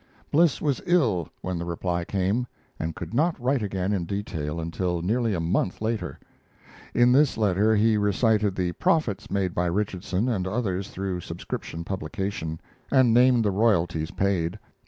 [0.31, 2.47] Bliss was ill when the reply came,
[2.79, 6.19] and could not write again in detail until nearly a month later.
[6.95, 12.59] In this letter he recited the profits made by Richardson and others through subscription publication,
[12.89, 14.57] and named the royalties paid.